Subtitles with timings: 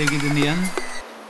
[0.00, 0.56] sevgili dinleyen.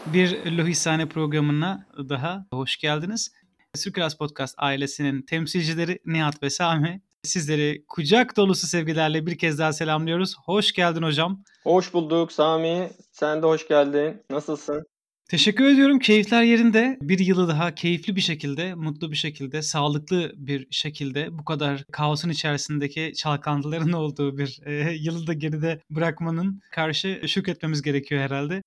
[0.07, 3.33] Bir Lohishane programına daha hoş geldiniz.
[3.75, 10.35] Sürkras Podcast ailesinin temsilcileri Nihat ve Sami sizleri kucak dolusu sevgilerle bir kez daha selamlıyoruz.
[10.45, 11.45] Hoş geldin hocam.
[11.63, 12.91] Hoş bulduk Sami.
[13.13, 14.23] Sen de hoş geldin.
[14.31, 14.87] Nasılsın?
[15.31, 15.99] Teşekkür ediyorum.
[15.99, 16.99] Keyifler yerinde.
[17.03, 22.29] Bir yılı daha keyifli bir şekilde, mutlu bir şekilde, sağlıklı bir şekilde bu kadar kaosun
[22.29, 28.63] içerisindeki çalkantıların olduğu bir e, yılı da geride bırakmanın karşı şükretmemiz gerekiyor herhalde.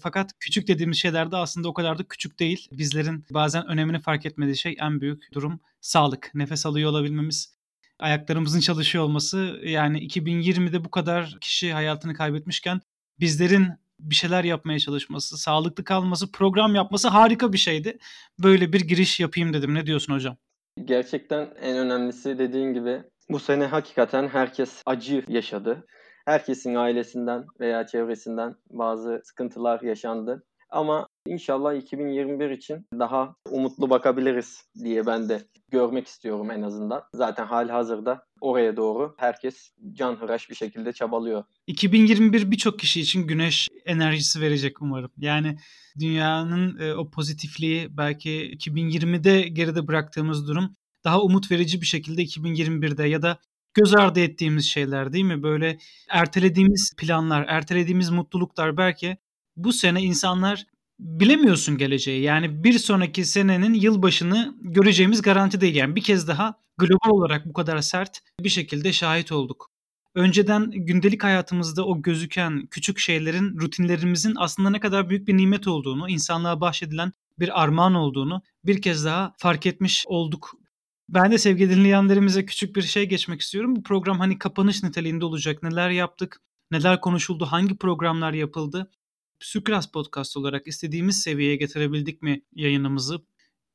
[0.00, 2.68] Fakat küçük dediğimiz şeyler de aslında o kadar da küçük değil.
[2.72, 6.30] Bizlerin bazen önemini fark etmediği şey en büyük durum sağlık.
[6.34, 7.56] Nefes alıyor olabilmemiz,
[7.98, 9.60] ayaklarımızın çalışıyor olması.
[9.64, 12.80] Yani 2020'de bu kadar kişi hayatını kaybetmişken
[13.20, 17.98] bizlerin bir şeyler yapmaya çalışması, sağlıklı kalması, program yapması harika bir şeydi.
[18.38, 19.74] Böyle bir giriş yapayım dedim.
[19.74, 20.36] Ne diyorsun hocam?
[20.84, 25.86] Gerçekten en önemlisi dediğin gibi bu sene hakikaten herkes acı yaşadı.
[26.24, 30.44] Herkesin ailesinden veya çevresinden bazı sıkıntılar yaşandı.
[30.70, 37.02] Ama inşallah 2021 için daha umutlu bakabiliriz diye ben de görmek istiyorum en azından.
[37.14, 41.44] Zaten hal hazırda oraya doğru herkes canhıraş bir şekilde çabalıyor.
[41.66, 45.10] 2021 birçok kişi için güneş enerjisi verecek umarım.
[45.16, 45.58] Yani
[46.00, 53.08] dünyanın e, o pozitifliği belki 2020'de geride bıraktığımız durum daha umut verici bir şekilde 2021'de
[53.08, 53.38] ya da
[53.74, 55.42] göz ardı ettiğimiz şeyler değil mi?
[55.42, 55.78] Böyle
[56.10, 59.16] ertelediğimiz planlar, ertelediğimiz mutluluklar belki
[59.56, 60.66] bu sene insanlar
[60.98, 62.22] bilemiyorsun geleceği.
[62.22, 65.74] Yani bir sonraki senenin yılbaşını göreceğimiz garanti değil.
[65.74, 69.70] Yani bir kez daha global olarak bu kadar sert bir şekilde şahit olduk.
[70.14, 76.08] Önceden gündelik hayatımızda o gözüken küçük şeylerin, rutinlerimizin aslında ne kadar büyük bir nimet olduğunu,
[76.08, 80.54] insanlığa bahşedilen bir armağan olduğunu bir kez daha fark etmiş olduk.
[81.08, 83.76] Ben de sevgili dinleyenlerimize küçük bir şey geçmek istiyorum.
[83.76, 85.62] Bu program hani kapanış niteliğinde olacak.
[85.62, 86.40] Neler yaptık,
[86.70, 88.90] neler konuşuldu, hangi programlar yapıldı?
[89.40, 93.18] Sükras Podcast olarak istediğimiz seviyeye getirebildik mi yayınımızı?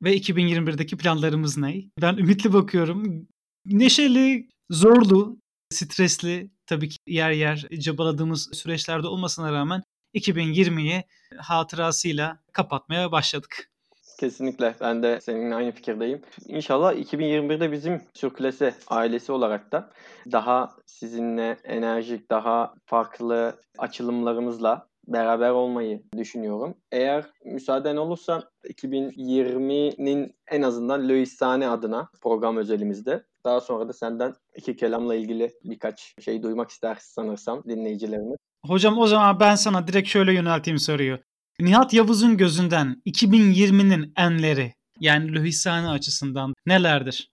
[0.04, 1.84] Ve 2021'deki planlarımız ne?
[2.02, 3.28] Ben ümitli bakıyorum.
[3.66, 5.38] Neşeli, zorlu,
[5.70, 9.84] stresli tabii ki yer yer cabaladığımız süreçlerde olmasına rağmen
[10.16, 11.04] 2020'yi
[11.38, 13.72] hatırasıyla kapatmaya başladık.
[14.20, 16.22] Kesinlikle ben de seninle aynı fikirdeyim.
[16.48, 19.92] İnşallah 2021'de bizim Sürklese ailesi olarak da
[20.32, 26.78] daha sizinle enerjik, daha farklı açılımlarımızla beraber olmayı düşünüyorum.
[26.92, 34.76] Eğer müsaaden olursa 2020'nin en azından Löisane adına program özelimizde daha sonra da senden iki
[34.76, 38.38] kelamla ilgili birkaç şey duymak istersin sanırsam dinleyicilerimiz.
[38.66, 41.20] Hocam o zaman ben sana direkt şöyle yönelteyim soruyu.
[41.60, 47.32] Nihat Yavuz'un gözünden 2020'nin enleri yani Löhisane açısından nelerdir?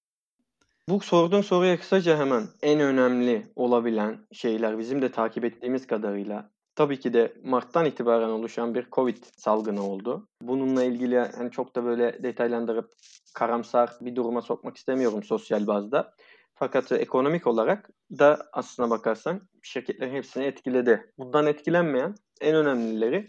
[0.89, 7.01] Bu sorduğun soruya kısaca hemen en önemli olabilen şeyler bizim de takip ettiğimiz kadarıyla tabii
[7.01, 10.29] ki de Mart'tan itibaren oluşan bir Covid salgını oldu.
[10.43, 12.93] Bununla ilgili yani çok da böyle detaylandırıp
[13.35, 16.15] karamsar bir duruma sokmak istemiyorum sosyal bazda.
[16.55, 21.13] Fakat ekonomik olarak da aslına bakarsan şirketlerin hepsini etkiledi.
[21.19, 23.27] Bundan etkilenmeyen en önemlileri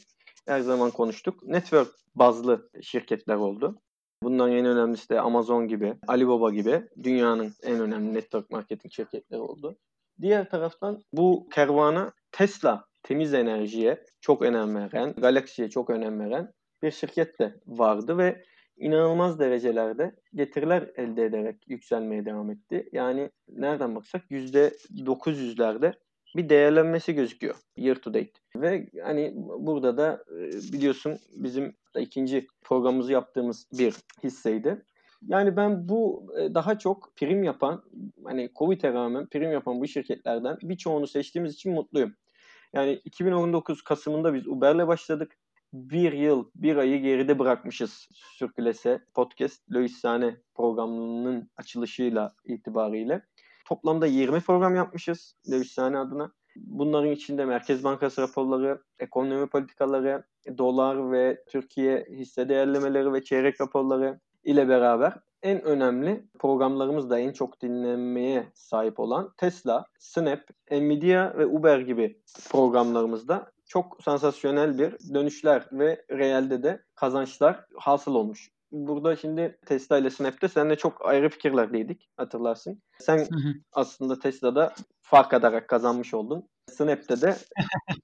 [0.47, 1.43] her zaman konuştuk.
[1.43, 3.81] Network bazlı şirketler oldu.
[4.23, 9.77] Bunların en önemlisi de Amazon gibi, Alibaba gibi dünyanın en önemli network marketing şirketleri oldu.
[10.21, 16.91] Diğer taraftan bu kervana Tesla temiz enerjiye çok önem veren, galaksiye çok önem veren bir
[16.91, 18.43] şirket de vardı ve
[18.77, 22.89] inanılmaz derecelerde getiriler elde ederek yükselmeye devam etti.
[22.91, 25.93] Yani nereden baksak %900'lerde
[26.35, 28.31] bir değerlenmesi gözüküyor year to date.
[28.55, 34.85] Ve hani burada da e, biliyorsun bizim ikinci programımızı yaptığımız bir hisseydi.
[35.27, 37.83] Yani ben bu e, daha çok prim yapan
[38.23, 42.15] hani Covid'e rağmen prim yapan bu şirketlerden birçoğunu seçtiğimiz için mutluyum.
[42.73, 45.37] Yani 2019 Kasım'ında biz Uber'le başladık.
[45.73, 53.21] Bir yıl, bir ayı geride bırakmışız Sürkülese Podcast Loisane programının açılışıyla itibariyle.
[53.65, 56.31] Toplamda 20 program yapmışız Loisane adına.
[56.55, 60.23] Bunların içinde Merkez Bankası raporları, ekonomi politikaları,
[60.57, 65.13] dolar ve Türkiye hisse değerlemeleri ve çeyrek raporları ile beraber
[65.43, 70.41] en önemli programlarımız da en çok dinlenmeye sahip olan Tesla, Snap,
[70.71, 72.21] Nvidia ve Uber gibi
[72.51, 78.49] programlarımızda çok sansasyonel bir dönüşler ve realde de kazançlar hasıl olmuş.
[78.71, 82.81] Burada şimdi Tesla ile Snap'te seninle çok ayrı fikirlerdeydik hatırlarsın.
[82.99, 83.27] Sen
[83.73, 86.49] aslında Tesla'da fark ederek kazanmış oldun.
[86.69, 87.35] Snap'te de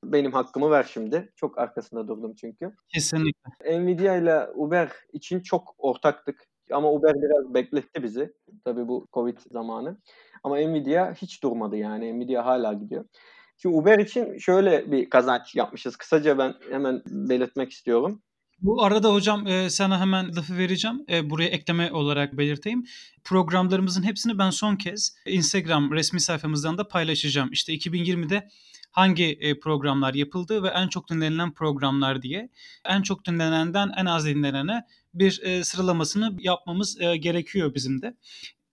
[0.03, 1.31] benim hakkımı ver şimdi.
[1.35, 2.71] Çok arkasında durdum çünkü.
[2.93, 3.81] Kesinlikle.
[3.85, 6.43] Nvidia ile Uber için çok ortaktık.
[6.71, 8.33] Ama Uber biraz bekletti bizi.
[8.65, 9.97] Tabii bu Covid zamanı.
[10.43, 12.19] Ama Nvidia hiç durmadı yani.
[12.19, 13.05] Nvidia hala gidiyor.
[13.57, 15.95] Ki Uber için şöyle bir kazanç yapmışız.
[15.95, 18.21] Kısaca ben hemen belirtmek istiyorum.
[18.61, 21.05] Bu arada hocam e, sana hemen lafı vereceğim.
[21.09, 22.85] E, buraya ekleme olarak belirteyim.
[23.23, 27.51] Programlarımızın hepsini ben son kez Instagram resmi sayfamızdan da paylaşacağım.
[27.51, 28.49] İşte 2020'de
[28.91, 32.49] hangi e, programlar yapıldı ve en çok dinlenilen programlar diye.
[32.85, 38.15] En çok dinlenenden en az dinlenene bir e, sıralamasını yapmamız e, gerekiyor bizim de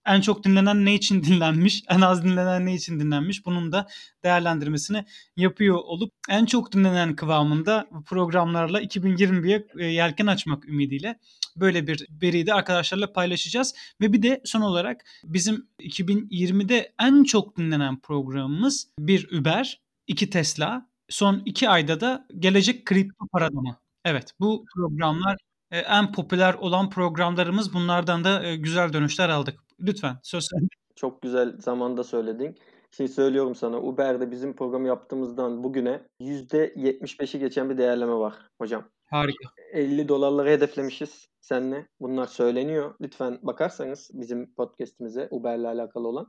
[0.05, 3.87] en çok dinlenen ne için dinlenmiş, en az dinlenen ne için dinlenmiş bunun da
[4.23, 5.05] değerlendirmesini
[5.37, 11.19] yapıyor olup en çok dinlenen kıvamında programlarla 2020'ye e, yelken açmak ümidiyle
[11.55, 13.75] böyle bir veriyi de arkadaşlarla paylaşacağız.
[14.01, 20.89] Ve bir de son olarak bizim 2020'de en çok dinlenen programımız bir Uber, iki Tesla,
[21.09, 23.79] son iki ayda da gelecek kripto paradoma.
[24.05, 25.37] Evet bu programlar
[25.71, 29.62] e, en popüler olan programlarımız bunlardan da e, güzel dönüşler aldık.
[29.79, 30.67] Lütfen söz sende.
[30.95, 32.57] Çok güzel zamanda söyledin.
[32.91, 38.83] Şimdi söylüyorum sana Uber'de bizim programı yaptığımızdan bugüne %75'i geçen bir değerleme var hocam.
[39.05, 39.49] Harika.
[39.71, 41.87] 50 dolarları hedeflemişiz seninle.
[41.99, 42.95] Bunlar söyleniyor.
[43.01, 46.27] Lütfen bakarsanız bizim podcast'imize Uber'le alakalı olan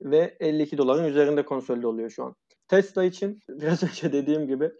[0.00, 2.34] ve 52 doların üzerinde konsolide oluyor şu an.
[2.68, 4.72] Tesla için biraz önce dediğim gibi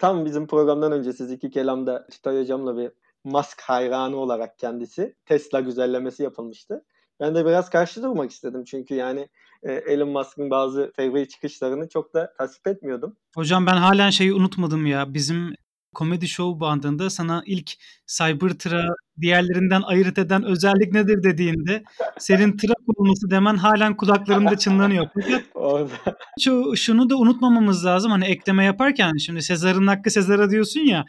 [0.00, 2.90] tam bizim programdan önce siz iki kelamda Titay Hocam'la bir
[3.24, 6.84] Musk hayranı olarak kendisi Tesla güzellemesi yapılmıştı.
[7.22, 8.64] Ben de biraz karşı durmak istedim.
[8.64, 9.28] Çünkü yani
[9.62, 13.16] e, Elon Musk'ın bazı fevri çıkışlarını çok da tasvip etmiyordum.
[13.34, 15.14] Hocam ben halen şeyi unutmadım ya.
[15.14, 15.54] Bizim
[15.94, 17.70] Comedy Show bandında sana ilk
[18.06, 21.82] Cybertruck'ı diğerlerinden ayırt eden özellik nedir dediğinde
[22.18, 25.06] senin trak olması demen halen kulaklarımda çınlanıyor.
[25.14, 28.10] Fakat şu, şunu da unutmamamız lazım.
[28.10, 31.04] Hani ekleme yaparken şimdi Sezar'ın hakkı Sezar'a diyorsun ya.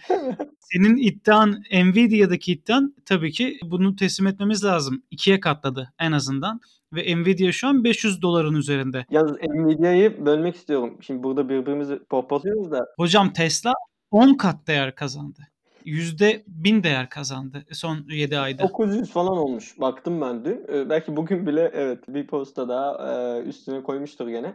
[0.59, 5.03] Senin iddian Nvidia'daki iddian tabii ki bunu teslim etmemiz lazım.
[5.11, 6.59] İkiye katladı en azından.
[6.93, 9.05] Ve Nvidia şu an 500 doların üzerinde.
[9.09, 10.97] Yalnız Nvidia'yı bölmek istiyorum.
[11.01, 12.85] Şimdi burada birbirimizi pohpohluyoruz da.
[12.97, 13.73] Hocam Tesla
[14.13, 15.39] 10 kat değer kazandı.
[15.85, 18.63] Yüzde bin değer kazandı son 7 ayda.
[18.63, 19.79] 900 falan olmuş.
[19.79, 20.65] Baktım ben dün.
[20.73, 24.53] Ee, belki bugün bile evet bir posta daha e, üstüne koymuştur gene.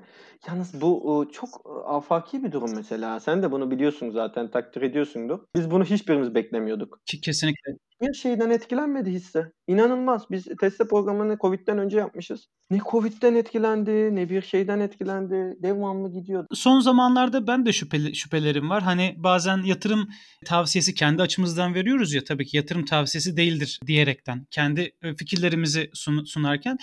[0.48, 1.48] Yalnız bu e, çok
[1.86, 3.20] afaki bir durum mesela.
[3.20, 5.38] Sen de bunu biliyorsun zaten takdir ediyorsundur.
[5.54, 7.00] Biz bunu hiçbirimiz beklemiyorduk.
[7.22, 9.52] Kesinlikle bir şeyden etkilenmedi hisse.
[9.66, 10.22] İnanılmaz.
[10.30, 12.48] Biz Tesla programını Covid'den önce yapmışız.
[12.70, 15.56] Ne Covid'den etkilendi, ne bir şeyden etkilendi.
[15.62, 16.46] Devamlı gidiyor.
[16.52, 18.82] Son zamanlarda ben de şüpheli, şüphelerim var.
[18.82, 20.08] Hani bazen yatırım
[20.44, 24.46] tavsiyesi kendi açımızdan veriyoruz ya tabii ki yatırım tavsiyesi değildir diyerekten.
[24.50, 26.78] Kendi e, fikirlerimizi sun, sunarken.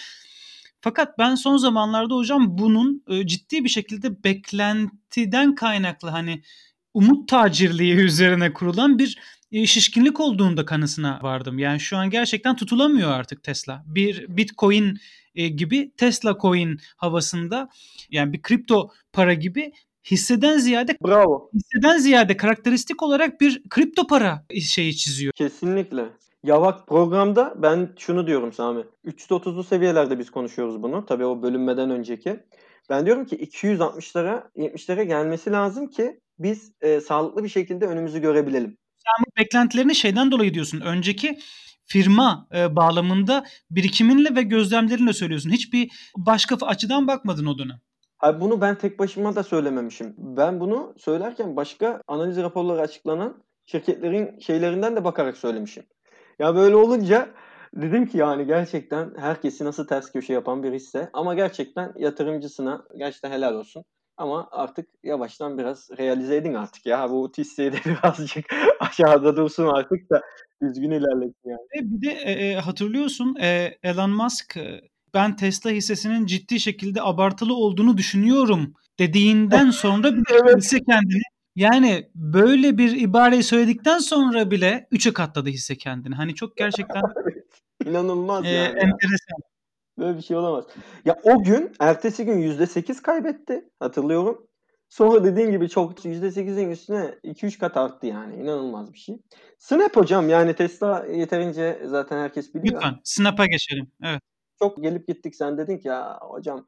[0.82, 6.42] Fakat ben son zamanlarda hocam bunun e, ciddi bir şekilde beklentiden kaynaklı hani
[6.94, 9.20] umut tacirliği üzerine kurulan bir
[9.52, 11.60] şişkinlik olduğunda kanısına vardım.
[11.60, 13.84] Yani şu an gerçekten tutulamıyor artık Tesla.
[13.88, 14.98] Bir Bitcoin
[15.36, 17.70] e, gibi Tesla Coin havasında
[18.10, 19.72] yani bir kripto para gibi
[20.12, 21.50] hisseden ziyade Bravo.
[21.54, 25.34] Hisseden ziyade karakteristik olarak bir kripto para şeyi çiziyor.
[25.34, 26.06] Kesinlikle.
[26.44, 28.84] Ya bak programda ben şunu diyorum Sami.
[29.06, 31.06] 330'lu seviyelerde biz konuşuyoruz bunu.
[31.06, 32.40] Tabii o bölünmeden önceki.
[32.90, 38.78] Ben diyorum ki 260'lara 70'lere gelmesi lazım ki biz e, sağlıklı bir şekilde önümüzü görebilelim
[39.06, 40.81] sen beklentilerini şeyden dolayı diyorsun.
[40.81, 41.40] Önceki
[41.86, 45.50] firma e, bağlamında birikiminle ve gözlemlerinle söylüyorsun.
[45.50, 47.80] Hiçbir başka açıdan bakmadın o dönem.
[48.18, 50.13] Hayır, bunu ben tek başıma da söylememişim.
[50.18, 55.84] Ben bunu söylerken başka analiz raporları açıklanan şirketlerin şeylerinden de bakarak söylemişim.
[56.39, 57.30] Ya böyle olunca
[57.75, 63.32] dedim ki yani gerçekten herkesi nasıl ters köşe yapan bir hisse ama gerçekten yatırımcısına gerçekten
[63.32, 63.84] helal olsun.
[64.17, 67.10] Ama artık yavaştan biraz realize edin artık ya.
[67.10, 68.45] Bu hisseyi de birazcık
[68.79, 70.22] aşağıda dursun artık da
[70.62, 71.60] düzgün ilerlesin yani.
[71.77, 74.81] E bir de e, e, hatırlıyorsun e, Elon Musk e,
[75.13, 80.57] ben Tesla hissesinin ciddi şekilde abartılı olduğunu düşünüyorum dediğinden sonra bir evet.
[80.57, 81.22] hisse kendini
[81.55, 86.15] yani böyle bir ibareyi söyledikten sonra bile 3'e katladı hisse kendini.
[86.15, 87.01] Hani çok gerçekten
[87.86, 88.67] inanılmaz e, yani.
[88.67, 89.55] Enteresan.
[89.98, 90.66] Böyle bir şey olamaz.
[91.06, 93.70] Ya o gün ertesi gün %8 kaybetti.
[93.80, 94.48] Hatırlıyorum.
[94.90, 98.36] Sonra dediğin gibi çok %8'in üstüne 2-3 kat arttı yani.
[98.36, 99.22] İnanılmaz bir şey.
[99.60, 102.75] Snap hocam yani Tesla yeterince zaten herkes biliyor.
[102.75, 103.88] Lütfen Snap'a geçelim.
[104.04, 104.22] Evet.
[104.60, 106.68] Çok gelip gittik sen dedin ki ya hocam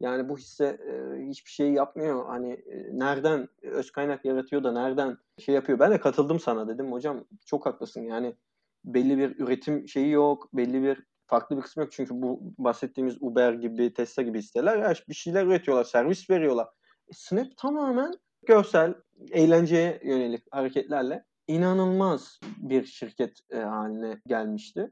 [0.00, 2.26] yani bu hisse e, hiçbir şey yapmıyor.
[2.26, 5.78] Hani e, nereden öz kaynak yaratıyor da nereden şey yapıyor.
[5.78, 8.02] Ben de katıldım sana dedim hocam çok haklısın.
[8.02, 8.34] Yani
[8.84, 10.48] belli bir üretim şeyi yok.
[10.52, 11.92] Belli bir farklı bir kısmı yok.
[11.92, 16.66] Çünkü bu bahsettiğimiz Uber gibi, Tesla gibi siteler ya bir şeyler üretiyorlar, servis veriyorlar.
[17.08, 18.12] E, Snap tamamen
[18.46, 18.94] görsel,
[19.30, 24.90] eğlenceye yönelik hareketlerle inanılmaz bir şirket e, haline gelmişti.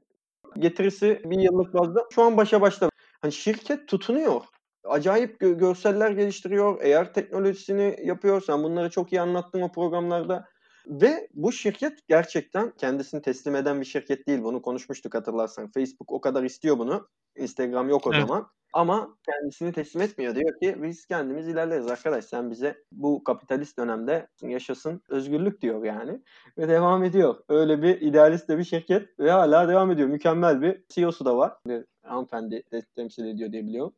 [0.59, 2.91] Getirisi bir yıllık bazda şu an başa başta.
[3.23, 4.43] Hani şirket tutunuyor.
[4.85, 6.79] acayip gö- görseller geliştiriyor.
[6.83, 8.43] Eğer teknolojisini yapıyor.
[8.47, 10.49] Sen bunları çok iyi anlattın o programlarda.
[10.87, 14.43] Ve bu şirket gerçekten kendisini teslim eden bir şirket değil.
[14.43, 15.71] Bunu konuşmuştuk hatırlarsan.
[15.71, 17.09] Facebook o kadar istiyor bunu.
[17.37, 18.27] Instagram yok o Evet.
[18.27, 18.47] zaman.
[18.73, 20.35] Ama kendisini teslim etmiyor.
[20.35, 22.25] Diyor ki biz kendimiz ilerleriz arkadaş.
[22.25, 26.23] Sen bize bu kapitalist dönemde yaşasın özgürlük diyor yani.
[26.59, 27.37] Ve devam ediyor.
[27.49, 30.09] Öyle bir idealist de bir şirket ve hala devam ediyor.
[30.09, 31.53] Mükemmel bir CEO'su da var.
[31.67, 33.95] Bir hanımefendi de temsil ediyor diye biliyorum.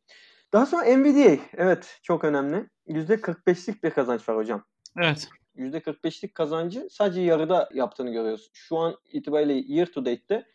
[0.53, 1.37] Daha sonra Nvidia.
[1.53, 2.69] Evet çok önemli.
[2.87, 4.63] %45'lik bir kazanç var hocam.
[4.97, 5.29] Evet.
[5.59, 8.49] %45'lik kazancı sadece yarıda yaptığını görüyoruz.
[8.53, 10.45] Şu an itibariyle year to date'te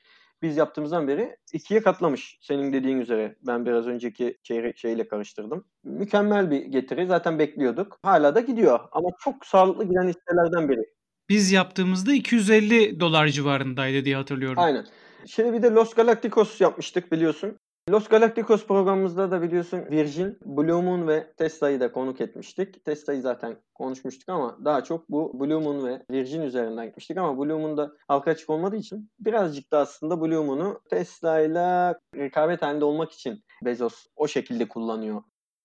[0.42, 2.38] biz yaptığımızdan beri ikiye katlamış.
[2.40, 5.64] Senin dediğin üzere ben biraz önceki çeyrek şeyle karıştırdım.
[5.84, 7.06] Mükemmel bir getiri.
[7.06, 7.98] Zaten bekliyorduk.
[8.02, 8.80] Hala da gidiyor.
[8.92, 10.80] Ama çok sağlıklı giden hisselerden biri.
[11.28, 14.58] Biz yaptığımızda 250 dolar civarındaydı diye hatırlıyorum.
[14.58, 14.86] Aynen.
[15.26, 17.58] Şimdi bir de Los Galacticos yapmıştık biliyorsun.
[17.90, 22.84] Los Galacticos programımızda da biliyorsun Virgin, Blue Moon ve Tesla'yı da konuk etmiştik.
[22.84, 27.58] Tesla'yı zaten konuşmuştuk ama daha çok bu Blue Moon ve Virgin üzerinden gitmiştik ama Blue
[27.58, 33.44] Moon'da halka açık olmadığı için birazcık da aslında Blue Moon'u Tesla'yla rekabet halinde olmak için
[33.64, 35.22] Bezos o şekilde kullanıyor.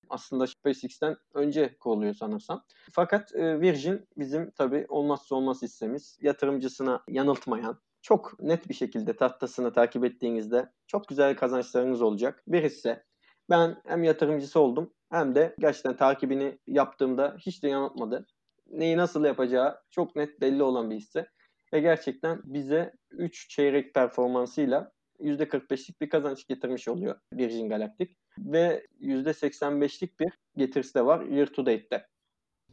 [0.09, 2.63] Aslında SpaceX'ten önce kuruluyor sanırsam.
[2.91, 6.17] Fakat e, Virgin bizim tabii olmazsa olmaz hissemiz.
[6.21, 12.43] Yatırımcısına yanıltmayan, çok net bir şekilde tahtasını takip ettiğinizde çok güzel kazançlarınız olacak.
[12.47, 13.03] Bir hisse.
[13.49, 18.25] Ben hem yatırımcısı oldum hem de gerçekten takibini yaptığımda hiç de yanıltmadı.
[18.67, 21.27] Neyi nasıl yapacağı çok net belli olan bir hisse.
[21.73, 28.15] Ve gerçekten bize 3 çeyrek performansıyla %45'lik bir kazanç getirmiş oluyor Virgin Galactic.
[28.37, 32.05] Ve %85'lik bir getirisi de var year to date'te.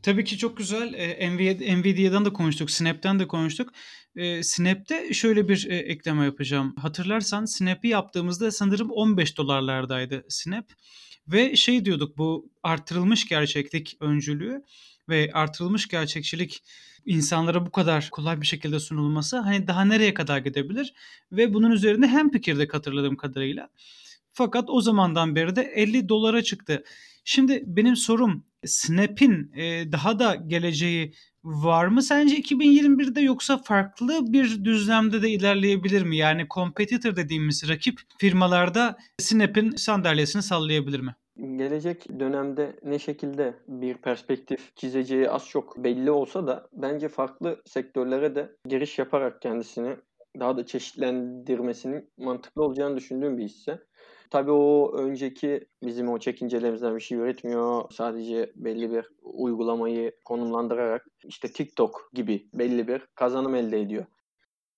[0.03, 0.89] Tabii ki çok güzel.
[1.33, 3.73] Nvidia, Nvidia'dan da konuştuk, Snap'ten de konuştuk.
[4.43, 6.75] Snap'te şöyle bir ekleme yapacağım.
[6.77, 10.73] Hatırlarsan Snap'i yaptığımızda sanırım 15 dolarlardaydı Snap.
[11.29, 14.63] Ve şey diyorduk bu artırılmış gerçeklik öncülüğü
[15.09, 16.63] ve artırılmış gerçekçilik
[17.07, 20.95] insanlara bu kadar kolay bir şekilde sunulması hani daha nereye kadar gidebilir?
[21.33, 23.69] Ve bunun üzerine hem fikirde hatırladığım kadarıyla.
[24.39, 26.85] Fakat o zamandan beri de 50 dolara çıktı.
[27.25, 31.13] Şimdi benim sorum Snap'in e, daha da geleceği
[31.45, 36.17] var mı sence 2021'de yoksa farklı bir düzlemde de ilerleyebilir mi?
[36.17, 41.15] Yani competitor dediğimiz rakip firmalarda Snap'in sandalyesini sallayabilir mi?
[41.57, 48.35] Gelecek dönemde ne şekilde bir perspektif çizeceği az çok belli olsa da bence farklı sektörlere
[48.35, 49.97] de giriş yaparak kendisini
[50.41, 53.79] daha da çeşitlendirmesinin mantıklı olacağını düşündüğüm bir hisse.
[54.31, 57.85] Tabii o önceki bizim o çekincelerimizden bir şey üretmiyor.
[57.91, 64.07] Sadece belli bir uygulamayı konumlandırarak işte TikTok gibi belli bir kazanım elde ediyor.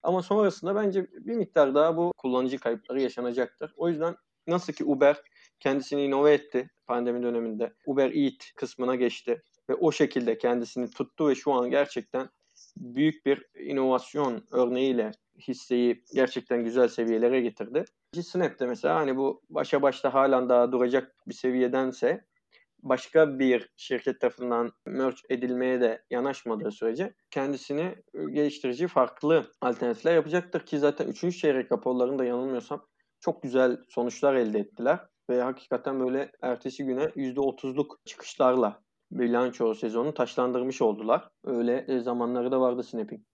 [0.02, 3.72] Ama sonrasında bence bir miktar daha bu kullanıcı kayıpları yaşanacaktır.
[3.76, 5.22] O yüzden nasıl ki Uber
[5.60, 7.72] kendisini inove etti pandemi döneminde.
[7.86, 12.28] Uber Eat kısmına geçti ve o şekilde kendisini tuttu ve şu an gerçekten
[12.76, 17.84] büyük bir inovasyon örneğiyle hisseyi gerçekten güzel seviyelere getirdi.
[18.14, 22.24] Snap'te mesela hani bu başa başta halen daha duracak bir seviyedense
[22.82, 30.78] başka bir şirket tarafından merge edilmeye de yanaşmadığı sürece kendisini geliştirici farklı alternatifler yapacaktır ki
[30.78, 31.38] zaten 3.
[31.38, 32.86] çeyrek raporlarında yanılmıyorsam
[33.20, 35.00] çok güzel sonuçlar elde ettiler
[35.30, 41.28] ve hakikaten böyle ertesi güne %30'luk çıkışlarla bilanço sezonu taşlandırmış oldular.
[41.44, 43.26] Öyle zamanları da vardı Snap'in.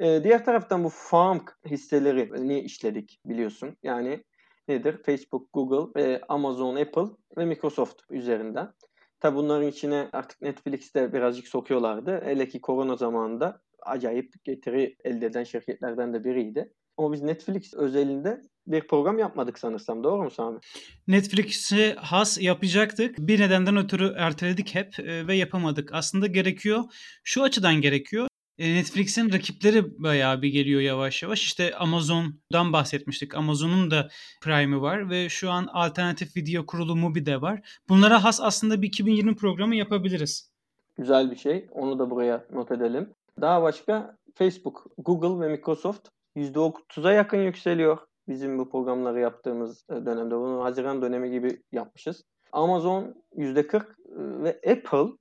[0.00, 3.76] Ee, diğer taraftan bu farm hisselerini işledik biliyorsun.
[3.82, 4.24] Yani
[4.68, 5.02] nedir?
[5.06, 8.72] Facebook, Google, e, Amazon, Apple ve Microsoft üzerinden.
[9.20, 12.20] Tabi bunların içine artık Netflix'te birazcık sokuyorlardı.
[12.24, 16.72] Hele ki korona zamanında acayip getiri elde eden şirketlerden de biriydi.
[16.96, 20.04] Ama biz Netflix özelinde bir program yapmadık sanırsam.
[20.04, 20.58] Doğru mu Sami?
[21.08, 23.18] Netflix'e has yapacaktık.
[23.18, 25.90] Bir nedenden ötürü erteledik hep e, ve yapamadık.
[25.92, 26.84] Aslında gerekiyor.
[27.24, 28.28] Şu açıdan gerekiyor.
[28.58, 31.42] E, Netflix'in rakipleri bayağı bir geliyor yavaş yavaş.
[31.42, 33.34] İşte Amazon'dan bahsetmiştik.
[33.34, 34.08] Amazon'un da
[34.42, 37.80] Prime'ı var ve şu an alternatif video kurulu Mubi de var.
[37.88, 40.50] Bunlara has aslında bir 2020 programı yapabiliriz.
[40.96, 41.66] Güzel bir şey.
[41.70, 43.10] Onu da buraya not edelim.
[43.40, 47.98] Daha başka Facebook, Google ve Microsoft %30'a yakın yükseliyor.
[48.28, 50.34] Bizim bu programları yaptığımız e, dönemde.
[50.34, 52.24] Bunu Haziran dönemi gibi yapmışız.
[52.52, 53.82] Amazon %40 e,
[54.16, 55.12] ve Apple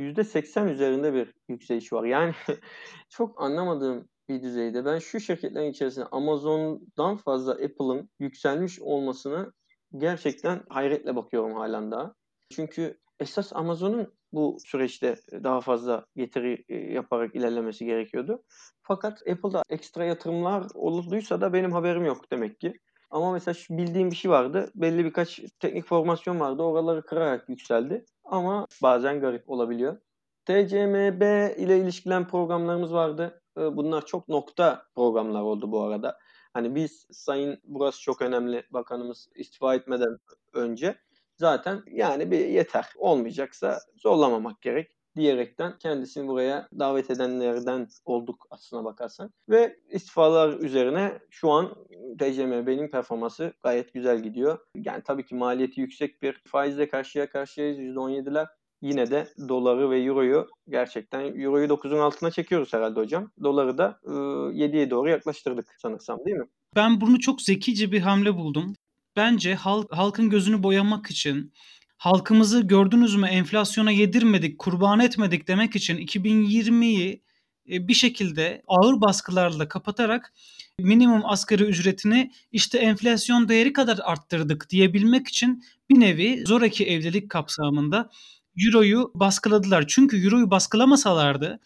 [0.00, 2.04] %80 üzerinde bir yükseliş var.
[2.04, 2.34] Yani
[3.08, 4.84] çok anlamadığım bir düzeyde.
[4.84, 9.52] Ben şu şirketlerin içerisinde Amazon'dan fazla Apple'ın yükselmiş olmasını
[9.96, 12.14] gerçekten hayretle bakıyorum halen daha.
[12.50, 18.42] Çünkü esas Amazon'un bu süreçte daha fazla getiri e, yaparak ilerlemesi gerekiyordu.
[18.82, 22.72] Fakat Apple'da ekstra yatırımlar olurduysa da benim haberim yok demek ki.
[23.10, 24.70] Ama mesela şu bildiğim bir şey vardı.
[24.74, 26.62] Belli birkaç teknik formasyon vardı.
[26.62, 28.04] Oraları kırarak yükseldi.
[28.24, 29.96] Ama bazen garip olabiliyor.
[30.44, 31.22] TCMB
[31.58, 33.42] ile ilişkilen programlarımız vardı.
[33.58, 36.18] Ee, bunlar çok nokta programlar oldu bu arada.
[36.54, 40.18] Hani biz Sayın burası çok önemli bakanımız istifa etmeden
[40.52, 40.96] önce
[41.36, 42.86] zaten yani bir yeter.
[42.96, 49.30] Olmayacaksa zorlamamak gerek diyerekten kendisini buraya davet edenlerden olduk aslına bakarsan.
[49.48, 51.74] Ve istifalar üzerine şu an
[52.18, 54.58] TCMB'nin performansı gayet güzel gidiyor.
[54.76, 58.46] Yani tabii ki maliyeti yüksek bir faizle karşıya karşıyayız %17'ler.
[58.82, 63.30] Yine de doları ve euroyu gerçekten euroyu 9'un altına çekiyoruz herhalde hocam.
[63.42, 66.46] Doları da e, 7'ye doğru yaklaştırdık sanırsam değil mi?
[66.76, 68.74] Ben bunu çok zekice bir hamle buldum.
[69.16, 71.52] Bence halk, halkın gözünü boyamak için
[72.00, 77.22] halkımızı gördünüz mü enflasyona yedirmedik, kurban etmedik demek için 2020'yi
[77.70, 80.32] e, bir şekilde ağır baskılarla kapatarak
[80.78, 88.10] minimum asgari ücretini işte enflasyon değeri kadar arttırdık diyebilmek için bir nevi zoraki evlilik kapsamında
[88.56, 89.84] Euro'yu baskıladılar.
[89.86, 91.60] Çünkü Euro'yu baskılamasalardı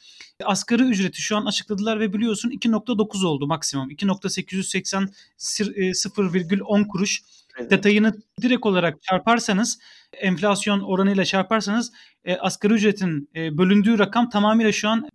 [0.45, 3.91] asgari ücreti şu an açıkladılar ve biliyorsun 2.9 oldu maksimum.
[3.91, 7.23] 2.880 0,10 kuruş
[7.59, 7.71] evet.
[7.71, 9.79] detayını direkt olarak çarparsanız
[10.13, 11.93] enflasyon oranıyla çarparsanız
[12.25, 15.09] e, asgari ücretin e, bölündüğü rakam tamamıyla şu an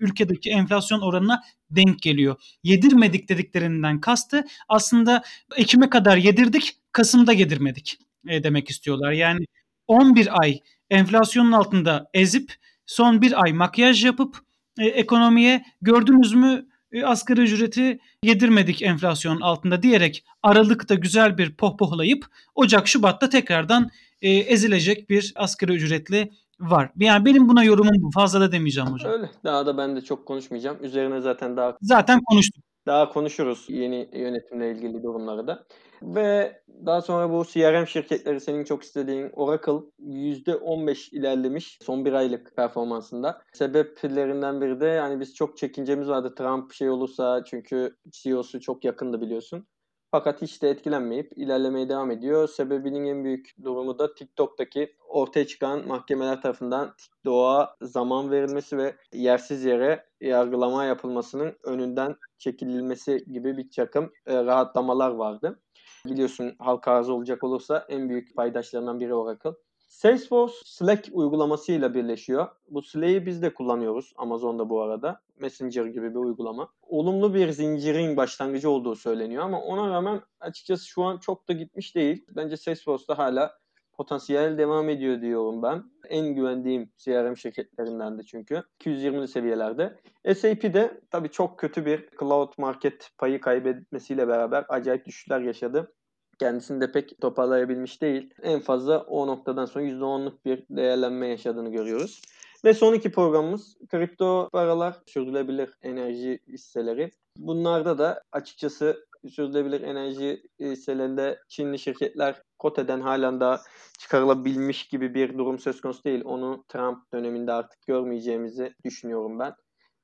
[0.00, 2.36] ülkedeki enflasyon oranına denk geliyor.
[2.62, 5.22] Yedirmedik dediklerinden kastı aslında
[5.56, 9.12] Ekim'e kadar yedirdik, Kasım'da yedirmedik e, demek istiyorlar.
[9.12, 9.46] Yani
[9.86, 10.60] 11 ay
[10.90, 12.52] enflasyonun altında ezip
[12.86, 14.36] son bir ay makyaj yapıp
[14.78, 22.26] e, ekonomiye gördünüz mü e, asgari ücreti yedirmedik enflasyonun altında diyerek Aralık'ta güzel bir pohpohlayıp
[22.54, 23.90] Ocak Şubat'ta tekrardan
[24.22, 26.90] e, ezilecek bir asgari ücretli var.
[26.96, 28.10] Yani benim buna yorumum bu.
[28.10, 29.12] Fazla da demeyeceğim hocam.
[29.12, 29.30] Öyle.
[29.44, 30.76] Daha da ben de çok konuşmayacağım.
[30.82, 32.64] Üzerine zaten daha zaten konuştuk.
[32.86, 35.64] Daha konuşuruz yeni yönetimle ilgili durumları da.
[36.04, 42.56] Ve daha sonra bu CRM şirketleri senin çok istediğin Oracle %15 ilerlemiş son bir aylık
[42.56, 43.42] performansında.
[43.52, 49.20] Sebeplerinden biri de yani biz çok çekincemiz vardı Trump şey olursa çünkü CEO'su çok yakındı
[49.20, 49.66] biliyorsun.
[50.10, 52.48] Fakat hiç de etkilenmeyip ilerlemeye devam ediyor.
[52.48, 59.64] Sebebinin en büyük durumu da TikTok'taki ortaya çıkan mahkemeler tarafından TikTok'a zaman verilmesi ve yersiz
[59.64, 65.60] yere yargılama yapılmasının önünden çekililmesi gibi bir takım e, rahatlamalar vardı.
[66.06, 69.50] Biliyorsun halka arz olacak olursa en büyük paydaşlarından biri Oracle.
[69.88, 72.48] Salesforce Slack uygulamasıyla birleşiyor.
[72.70, 75.20] Bu Slack'i biz de kullanıyoruz Amazon'da bu arada.
[75.40, 76.68] Messenger gibi bir uygulama.
[76.82, 81.94] Olumlu bir zincirin başlangıcı olduğu söyleniyor ama ona rağmen açıkçası şu an çok da gitmiş
[81.94, 82.26] değil.
[82.36, 83.58] Bence Salesforce'da hala
[83.92, 85.93] potansiyel devam ediyor diyorum ben.
[86.08, 88.62] En güvendiğim CRM şirketlerinden de çünkü.
[88.80, 89.96] 220'li seviyelerde.
[90.34, 95.92] SAP'de tabii çok kötü bir cloud market payı kaybetmesiyle beraber acayip düşüşler yaşadı
[96.38, 98.34] kendisini de pek toparlayabilmiş değil.
[98.42, 102.20] En fazla o noktadan sonra %10'luk bir değerlenme yaşadığını görüyoruz.
[102.64, 107.10] Ve son iki programımız kripto paralar, sürdürülebilir enerji hisseleri.
[107.38, 113.60] Bunlarda da açıkçası sürdürülebilir enerji hisselerinde Çinli şirketler koteden halen daha
[113.98, 116.22] çıkarılabilmiş gibi bir durum söz konusu değil.
[116.24, 119.54] Onu Trump döneminde artık görmeyeceğimizi düşünüyorum ben.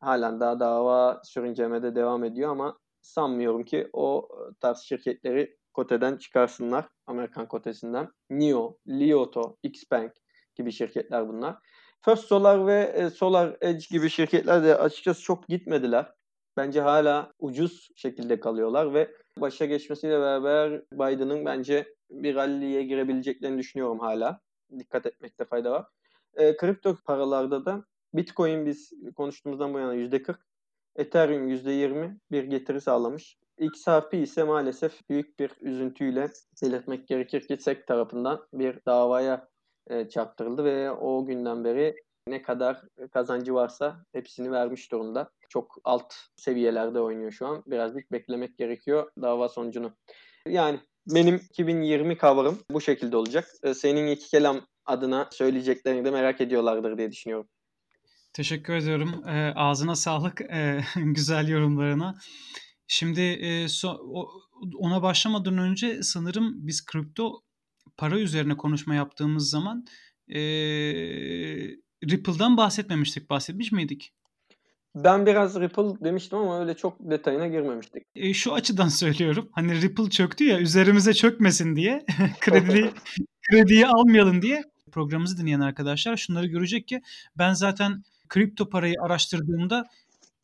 [0.01, 4.29] Halen daha dava sürüncemede devam ediyor ama sanmıyorum ki o
[4.61, 6.89] tarz şirketleri koteden çıkarsınlar.
[7.07, 8.09] Amerikan kotesinden.
[8.31, 10.13] NIO, Lioto, Xbank
[10.55, 11.57] gibi şirketler bunlar.
[12.05, 16.13] First Solar ve e, Solar Edge gibi şirketler de açıkçası çok gitmediler.
[16.57, 23.99] Bence hala ucuz şekilde kalıyorlar ve başa geçmesiyle beraber Biden'ın bence bir rally'ye girebileceklerini düşünüyorum
[23.99, 24.41] hala.
[24.79, 25.87] Dikkat etmekte fayda var.
[26.35, 30.37] E, kripto paralarda da Bitcoin biz konuştuğumuzdan bu yana %40,
[30.97, 33.39] Ethereum %20 bir getiri sağlamış.
[33.59, 36.31] XRP ise maalesef büyük bir üzüntüyle
[36.63, 39.49] belirtmek gerekir ki SEC tarafından bir davaya
[39.87, 41.97] e, çarptırıldı ve o günden beri
[42.27, 45.31] ne kadar kazancı varsa hepsini vermiş durumda.
[45.49, 47.63] Çok alt seviyelerde oynuyor şu an.
[47.67, 49.97] Birazcık beklemek gerekiyor dava sonucunu.
[50.47, 50.81] Yani
[51.15, 53.49] benim 2020 cover'ım bu şekilde olacak.
[53.63, 57.49] E, senin iki kelam adına söyleyeceklerini de merak ediyorlardır diye düşünüyorum.
[58.33, 59.29] Teşekkür ediyorum.
[59.29, 62.15] E, ağzına sağlık e, güzel yorumlarına.
[62.87, 63.99] Şimdi e, so,
[64.79, 67.43] ona başlamadan önce sanırım biz kripto
[67.97, 69.85] para üzerine konuşma yaptığımız zaman
[70.29, 70.41] e,
[72.11, 73.31] Ripple'dan bahsetmemiştik.
[73.31, 74.13] Bahsetmiş miydik?
[74.95, 78.03] Ben biraz Ripple demiştim ama öyle çok detayına girmemiştik.
[78.15, 79.49] E, şu açıdan söylüyorum.
[79.53, 82.05] Hani Ripple çöktü ya üzerimize çökmesin diye
[82.41, 82.91] kredi
[83.51, 87.03] krediyi almayalım diye programımızı dinleyen arkadaşlar şunları görecek ki
[87.39, 89.87] ben zaten kripto parayı araştırdığımda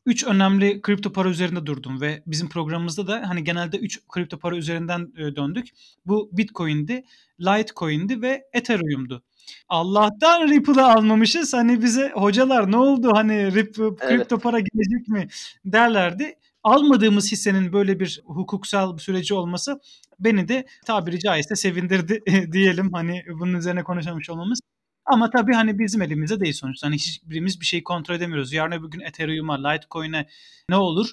[0.07, 4.57] 3 önemli kripto para üzerinde durdum ve bizim programımızda da hani genelde 3 kripto para
[4.57, 5.69] üzerinden e, döndük.
[6.07, 7.05] Bu Bitcoin'di,
[7.41, 9.23] Litecoin'di ve Ethereum'du.
[9.69, 11.55] Allah'tan Ripple'ı almamışız.
[11.55, 14.43] Hani bize hocalar ne oldu hani Ripple kripto evet.
[14.43, 15.29] para gelecek mi
[15.65, 16.35] derlerdi.
[16.63, 19.81] Almadığımız hissenin böyle bir hukuksal süreci olması
[20.21, 22.93] beni de tabiri caizse sevindirdi diyelim.
[22.93, 24.61] Hani bunun üzerine konuşamış olmamız.
[25.07, 26.87] Ama tabii hani bizim elimizde değil sonuçta.
[26.87, 28.53] Hani hiçbirimiz bir şeyi kontrol edemiyoruz.
[28.53, 30.27] Yarın öbür gün Ethereum'a, Litecoin'e
[30.71, 31.11] ne olur?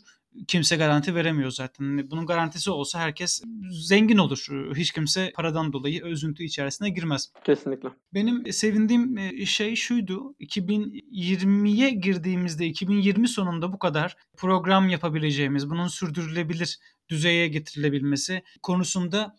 [0.47, 1.85] Kimse garanti veremiyor zaten.
[1.85, 4.47] Hani bunun garantisi olsa herkes zengin olur.
[4.75, 7.31] Hiç kimse paradan dolayı üzüntü içerisine girmez.
[7.43, 7.89] Kesinlikle.
[8.13, 10.35] Benim sevindiğim e, şey şuydu.
[10.39, 19.35] 2020'ye girdiğimizde 2020 sonunda bu kadar program yapabileceğimiz, bunun sürdürülebilir düzeye getirilebilmesi konusunda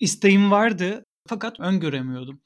[0.00, 2.40] isteğim vardı fakat öngöremiyordum.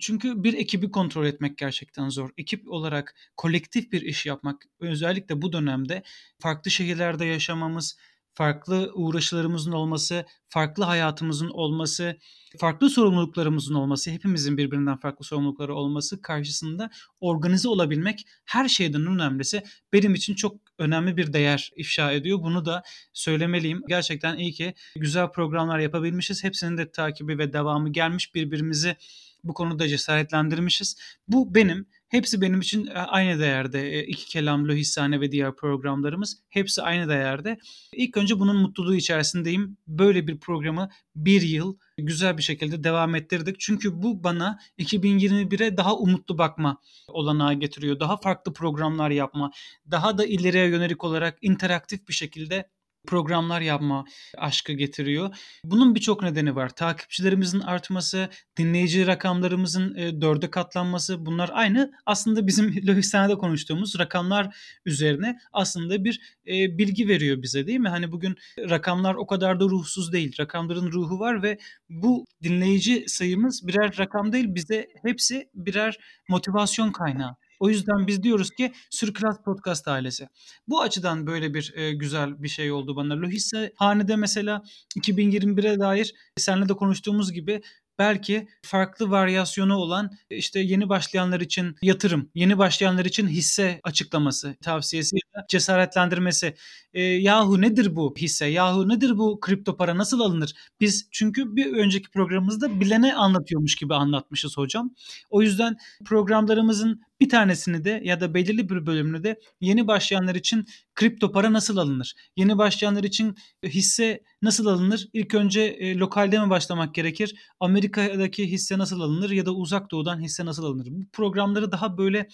[0.00, 2.30] Çünkü bir ekibi kontrol etmek gerçekten zor.
[2.38, 6.02] Ekip olarak kolektif bir iş yapmak özellikle bu dönemde
[6.38, 7.98] farklı şehirlerde yaşamamız,
[8.38, 12.18] farklı uğraşlarımızın olması, farklı hayatımızın olması,
[12.58, 20.14] farklı sorumluluklarımızın olması, hepimizin birbirinden farklı sorumlulukları olması karşısında organize olabilmek her şeyden önemlisi benim
[20.14, 22.38] için çok önemli bir değer ifşa ediyor.
[22.42, 23.82] Bunu da söylemeliyim.
[23.88, 26.44] Gerçekten iyi ki güzel programlar yapabilmişiz.
[26.44, 28.34] Hepsinin de takibi ve devamı gelmiş.
[28.34, 28.96] Birbirimizi
[29.44, 30.96] bu konuda cesaretlendirmişiz.
[31.28, 33.92] Bu benim Hepsi benim için e, aynı değerde.
[33.92, 37.58] E, iki kelam, lohissane ve diğer programlarımız hepsi aynı değerde.
[37.92, 39.76] İlk önce bunun mutluluğu içerisindeyim.
[39.86, 43.60] Böyle bir programı bir yıl güzel bir şekilde devam ettirdik.
[43.60, 48.00] Çünkü bu bana 2021'e daha umutlu bakma olanağı getiriyor.
[48.00, 49.50] Daha farklı programlar yapma,
[49.90, 52.68] daha da ileriye yönelik olarak interaktif bir şekilde
[53.08, 54.04] programlar yapma
[54.38, 55.36] aşkı getiriyor.
[55.64, 56.68] Bunun birçok nedeni var.
[56.68, 61.92] Takipçilerimizin artması, dinleyici rakamlarımızın e, dörde katlanması bunlar aynı.
[62.06, 67.88] Aslında bizim Lohistan'da konuştuğumuz rakamlar üzerine aslında bir e, bilgi veriyor bize değil mi?
[67.88, 70.36] Hani bugün rakamlar o kadar da ruhsuz değil.
[70.40, 77.36] Rakamların ruhu var ve bu dinleyici sayımız birer rakam değil bize hepsi birer motivasyon kaynağı.
[77.58, 80.28] O yüzden biz diyoruz ki Sürklas Podcast ailesi.
[80.68, 83.20] Bu açıdan böyle bir e, güzel bir şey oldu bana.
[83.20, 84.62] Lohisse hanede mesela
[84.96, 87.62] 2021'e dair seninle de konuştuğumuz gibi
[87.98, 95.16] belki farklı varyasyonu olan işte yeni başlayanlar için yatırım, yeni başlayanlar için hisse açıklaması, tavsiyesi
[95.16, 96.54] ya da cesaretlendirmesi.
[96.94, 98.46] E, yahu nedir bu hisse?
[98.46, 100.54] Yahu nedir bu kripto para nasıl alınır?
[100.80, 104.94] Biz çünkü bir önceki programımızda bilene anlatıyormuş gibi anlatmışız hocam.
[105.30, 110.66] O yüzden programlarımızın bir tanesini de ya da belirli bir bölümünü de yeni başlayanlar için
[110.94, 112.14] kripto para nasıl alınır?
[112.36, 115.08] Yeni başlayanlar için hisse nasıl alınır?
[115.12, 117.34] İlk önce e, lokalde mi başlamak gerekir?
[117.60, 120.86] Amerika'daki hisse nasıl alınır ya da uzak doğudan hisse nasıl alınır?
[120.90, 122.28] Bu programları daha böyle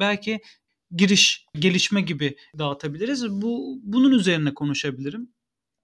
[0.00, 0.40] belki
[0.96, 3.30] giriş, gelişme gibi dağıtabiliriz.
[3.30, 5.28] Bu bunun üzerine konuşabilirim.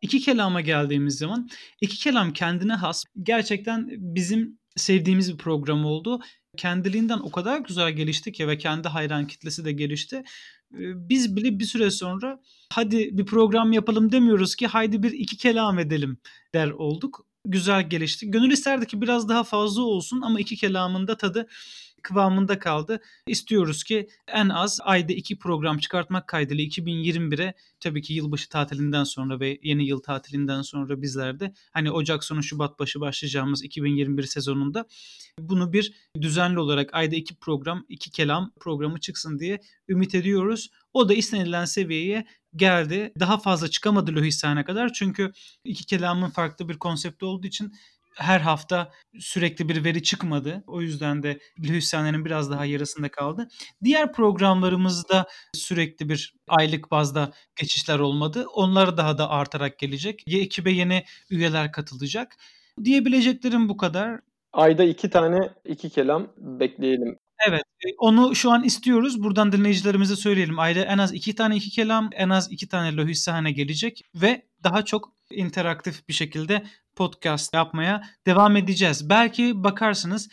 [0.03, 1.49] İki kelama geldiğimiz zaman
[1.81, 3.05] iki kelam kendine has.
[3.23, 6.21] Gerçekten bizim sevdiğimiz bir program oldu
[6.57, 10.23] kendiliğinden o kadar güzel gelişti ki ve kendi hayran kitlesi de gelişti.
[10.71, 12.41] Biz bile bir süre sonra
[12.73, 16.19] hadi bir program yapalım demiyoruz ki haydi bir iki kelam edelim
[16.55, 17.27] der olduk.
[17.45, 18.31] Güzel gelişti.
[18.31, 21.49] Gönül isterdi ki biraz daha fazla olsun ama iki kelamın da tadı
[22.03, 23.01] kıvamında kaldı.
[23.27, 29.41] İstiyoruz ki en az ayda iki program çıkartmak kaydıyla 2021'e tabii ki yılbaşı tatilinden sonra
[29.41, 34.87] ve yeni yıl tatilinden sonra bizler de hani Ocak sonu Şubat başı başlayacağımız 2021 sezonunda
[35.39, 40.71] bunu bir düzenli olarak ayda iki program, iki kelam programı çıksın diye ümit ediyoruz.
[40.93, 42.27] O da istenilen seviyeye
[42.57, 43.13] geldi.
[43.21, 45.33] Daha fazla çıkamadı Lohistan'a kadar çünkü
[45.65, 47.73] iki kelamın farklı bir konsepti olduğu için
[48.15, 50.65] her hafta sürekli bir veri çıkmadı.
[50.67, 53.49] O yüzden de Hüsyanların biraz daha yarısında kaldı.
[53.85, 58.47] Diğer programlarımızda sürekli bir aylık bazda geçişler olmadı.
[58.55, 60.23] Onlar daha da artarak gelecek.
[60.27, 62.37] Ekibe yeni üyeler katılacak.
[62.85, 64.21] Diyebileceklerim bu kadar.
[64.53, 67.19] Ayda iki tane iki kelam bekleyelim.
[67.49, 67.63] Evet.
[67.87, 69.23] E, onu şu an istiyoruz.
[69.23, 70.59] Buradan dinleyicilerimize söyleyelim.
[70.59, 74.85] Ayda en az iki tane iki kelam, en az iki tane lohissahane gelecek ve daha
[74.85, 79.09] çok interaktif bir şekilde podcast yapmaya devam edeceğiz.
[79.11, 80.29] Belki bakarsınız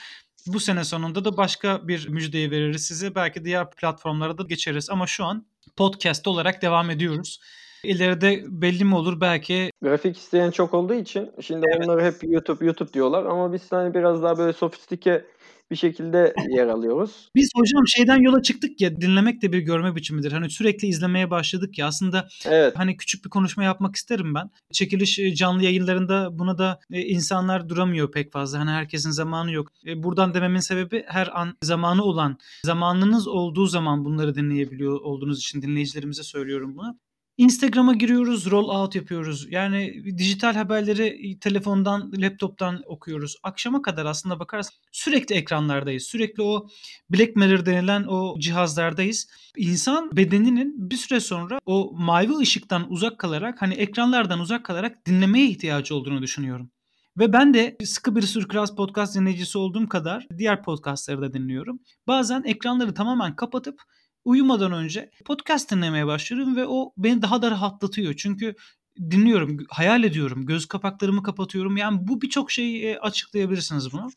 [0.48, 3.16] bu sene sonunda da başka bir müjdeyi veririz size.
[3.16, 7.40] Belki diğer platformlara da geçeriz ama şu an podcast olarak devam ediyoruz.
[7.84, 9.72] İleride belli mi olur belki.
[9.82, 11.86] Grafik isteyen çok olduğu için şimdi Evet.
[11.86, 15.26] onları hep YouTube YouTube diyorlar ama biz hani biraz daha böyle sofistike
[15.72, 17.30] bir şekilde yer alıyoruz.
[17.36, 20.32] Biz hocam şeyden yola çıktık ya dinlemek de bir görme biçimidir.
[20.32, 22.74] Hani sürekli izlemeye başladık ya aslında Evet.
[22.78, 24.50] hani küçük bir konuşma yapmak isterim ben.
[24.74, 28.60] Çekiliş e, canlı yayınlarında buna da e, insanlar duramıyor pek fazla.
[28.60, 29.68] Hani herkesin zamanı yok.
[29.86, 35.62] E, buradan dememin sebebi her an zamanı olan, zamanınız olduğu zaman bunları dinleyebiliyor olduğunuz için
[35.62, 36.98] dinleyicilerimize söylüyorum bunu.
[37.40, 39.48] Instagram'a giriyoruz, roll out yapıyoruz.
[39.50, 43.36] Yani dijital haberleri telefondan, laptoptan okuyoruz.
[43.44, 46.04] Akşama kadar aslında bakarsan sürekli ekranlardayız.
[46.04, 46.68] Sürekli o
[47.10, 49.28] Black Mirror denilen o cihazlardayız.
[49.58, 55.48] İnsan bedeninin bir süre sonra o mavi ışıktan uzak kalarak hani ekranlardan uzak kalarak dinlemeye
[55.48, 56.72] ihtiyacı olduğunu düşünüyorum.
[57.18, 61.80] Ve ben de sıkı bir Sürkraz podcast dinleyicisi olduğum kadar diğer podcastları da dinliyorum.
[62.08, 63.82] Bazen ekranları tamamen kapatıp
[64.30, 68.14] uyumadan önce podcast dinlemeye başlıyorum ve o beni daha da rahatlatıyor.
[68.14, 68.56] Çünkü
[69.00, 71.78] dinliyorum, hayal ediyorum, göz kapaklarımı kapatıyorum.
[71.78, 74.10] Yani bu birçok şeyi açıklayabilirsiniz bunu.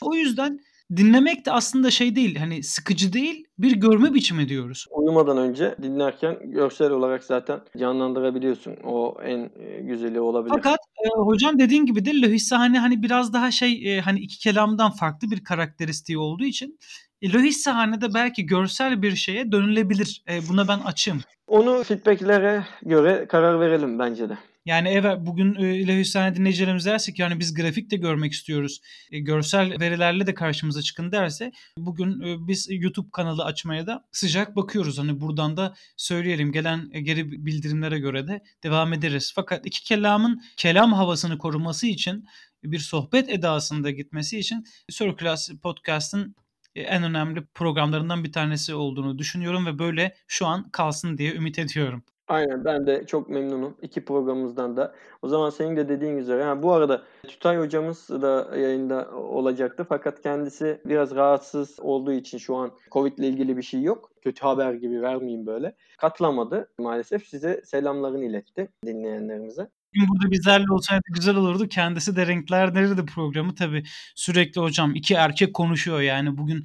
[0.00, 0.60] O yüzden
[0.96, 4.86] dinlemek de aslında şey değil, hani sıkıcı değil, bir görme biçimi diyoruz.
[4.90, 8.76] Uyumadan önce dinlerken görsel olarak zaten canlandırabiliyorsun.
[8.84, 9.50] O en
[9.86, 10.54] güzeli olabilir.
[10.54, 14.38] Fakat e, hocam dediğin gibi de Lohissa hani hani biraz daha şey e, hani iki
[14.38, 16.78] kelamdan farklı bir karakteristiği olduğu için
[17.22, 20.22] e, Lohissa hanede belki görsel bir şeye dönülebilir.
[20.28, 21.20] E, buna ben açım.
[21.46, 24.38] Onu feedbacklere göre karar verelim bence de.
[24.66, 28.80] Yani evet bugün e, Lohissane dinleyicilerimiz derse ki yani biz grafik de görmek istiyoruz.
[29.10, 34.56] E, görsel verilerle de karşımıza çıkın derse bugün e, biz YouTube kanalı açmaya da sıcak
[34.56, 34.98] bakıyoruz.
[34.98, 39.32] Hani buradan da söyleyelim gelen e, geri bildirimlere göre de devam ederiz.
[39.34, 42.24] Fakat iki kelamın kelam havasını koruması için
[42.64, 46.34] bir sohbet edasında gitmesi için Circulass Podcast'ın
[46.82, 52.02] en önemli programlarından bir tanesi olduğunu düşünüyorum ve böyle şu an kalsın diye ümit ediyorum.
[52.28, 54.94] Aynen ben de çok memnunum iki programımızdan da.
[55.22, 56.44] O zaman senin de dediğin üzere.
[56.44, 62.56] Ha, bu arada Tütay hocamız da yayında olacaktı fakat kendisi biraz rahatsız olduğu için şu
[62.56, 64.10] an Covid ile ilgili bir şey yok.
[64.22, 65.76] Kötü haber gibi vermeyeyim böyle.
[65.98, 67.26] Katılamadı maalesef.
[67.28, 69.70] Size selamlarını iletti dinleyenlerimize.
[70.08, 71.68] Burada bizlerle olsaydı güzel olurdu.
[71.68, 76.64] Kendisi de renkler nerede programı tabii sürekli hocam iki erkek konuşuyor yani bugün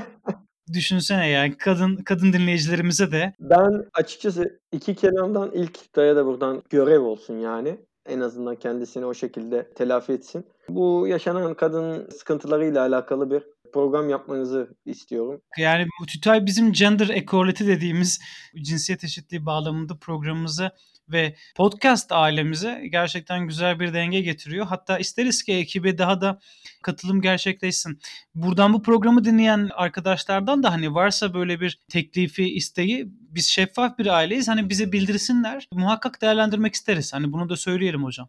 [0.72, 3.32] düşünsene yani kadın kadın dinleyicilerimize de.
[3.40, 7.78] Ben açıkçası iki kelamdan ilk daya da buradan görev olsun yani.
[8.06, 10.46] En azından kendisini o şekilde telafi etsin.
[10.68, 15.40] Bu yaşanan kadın sıkıntılarıyla alakalı bir program yapmanızı istiyorum.
[15.58, 18.20] Yani bu TÜTAY bizim gender equality dediğimiz
[18.62, 20.70] cinsiyet eşitliği bağlamında programımızı
[21.08, 24.66] ve podcast ailemize gerçekten güzel bir denge getiriyor.
[24.66, 26.38] Hatta isteriz ki ekibe daha da
[26.82, 28.00] katılım gerçekleşsin.
[28.34, 34.06] Buradan bu programı dinleyen arkadaşlardan da hani varsa böyle bir teklifi, isteği biz şeffaf bir
[34.06, 34.48] aileyiz.
[34.48, 35.68] Hani bize bildirsinler.
[35.72, 37.12] Muhakkak değerlendirmek isteriz.
[37.12, 38.28] Hani bunu da söyleyelim hocam.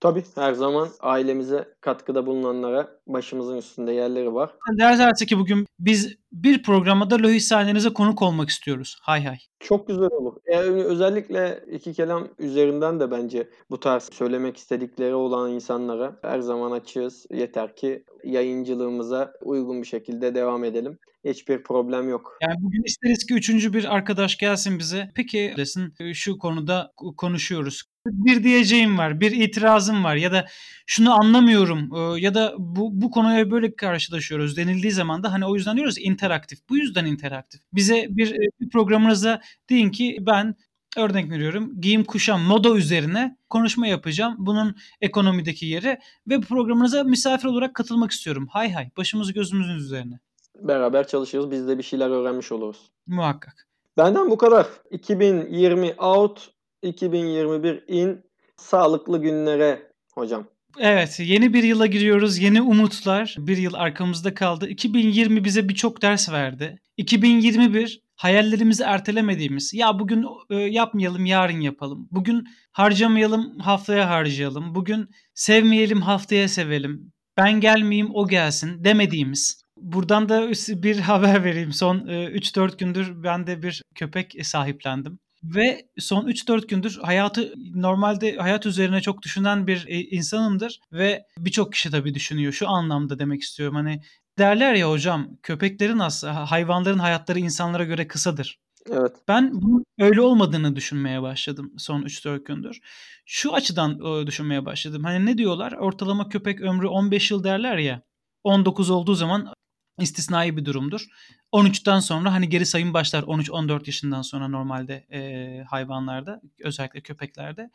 [0.00, 4.50] Tabii her zaman ailemize katkıda bulunanlara başımızın üstünde yerleri var.
[4.78, 8.98] Derlerse ki bugün biz bir programda Lohis sahnenize konuk olmak istiyoruz.
[9.02, 9.38] Hay hay.
[9.60, 10.36] Çok güzel olur.
[10.52, 16.70] Yani özellikle iki kelam üzerinden de bence bu tarz söylemek istedikleri olan insanlara her zaman
[16.70, 17.26] açığız.
[17.30, 20.98] Yeter ki yayıncılığımıza uygun bir şekilde devam edelim.
[21.24, 22.38] Hiçbir problem yok.
[22.42, 25.10] Yani bugün isteriz ki üçüncü bir arkadaş gelsin bize.
[25.14, 27.82] Peki desin şu konuda konuşuyoruz.
[28.06, 30.46] Bir diyeceğim var, bir itirazım var ya da
[30.86, 31.88] şunu anlamıyorum
[32.18, 36.58] ya da bu, bu konuya böyle karşılaşıyoruz denildiği zaman da hani o yüzden diyoruz interaktif.
[36.68, 37.60] Bu yüzden interaktif.
[37.72, 40.54] Bize bir, bir programınıza deyin ki ben
[40.96, 44.36] örnek veriyorum giyim kuşam moda üzerine konuşma yapacağım.
[44.38, 48.46] Bunun ekonomideki yeri ve programınıza misafir olarak katılmak istiyorum.
[48.50, 50.20] Hay hay başımız gözümüzün üzerine.
[50.56, 51.50] Beraber çalışıyoruz.
[51.50, 52.90] Biz de bir şeyler öğrenmiş oluruz.
[53.06, 53.68] Muhakkak.
[53.96, 54.66] Benden bu kadar.
[54.90, 56.50] 2020 out,
[56.82, 58.24] 2021 in.
[58.56, 60.44] Sağlıklı günlere hocam.
[60.78, 62.38] Evet, yeni bir yıla giriyoruz.
[62.38, 63.34] Yeni umutlar.
[63.38, 64.68] Bir yıl arkamızda kaldı.
[64.68, 66.78] 2020 bize birçok ders verdi.
[66.96, 72.08] 2021 hayallerimizi ertelemediğimiz, ya bugün e, yapmayalım, yarın yapalım.
[72.10, 74.74] Bugün harcamayalım, haftaya harcayalım.
[74.74, 77.12] Bugün sevmeyelim, haftaya sevelim.
[77.36, 79.62] Ben gelmeyeyim, o gelsin demediğimiz.
[79.76, 80.50] Buradan da
[80.82, 81.72] bir haber vereyim.
[81.72, 85.18] Son 3-4 gündür ben de bir köpek sahiplendim.
[85.44, 91.90] Ve son 3-4 gündür hayatı normalde hayat üzerine çok düşünen bir insanımdır ve birçok kişi
[91.90, 92.52] tabii düşünüyor.
[92.52, 93.76] Şu anlamda demek istiyorum.
[93.76, 94.02] Hani
[94.38, 98.58] derler ya hocam köpeklerin aslında hayvanların hayatları insanlara göre kısadır.
[98.90, 99.12] Evet.
[99.28, 102.80] Ben bunun öyle olmadığını düşünmeye başladım son 3-4 gündür.
[103.26, 105.04] Şu açıdan düşünmeye başladım.
[105.04, 105.72] Hani ne diyorlar?
[105.72, 108.02] Ortalama köpek ömrü 15 yıl derler ya.
[108.44, 109.54] 19 olduğu zaman
[109.98, 111.06] istisnai bir durumdur.
[111.52, 117.70] 13'ten sonra hani geri sayım başlar 13-14 yaşından sonra normalde e, hayvanlarda özellikle köpeklerde.